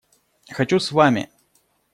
Хочу 0.51 0.79
с 0.79 0.91
вами! 0.91 1.29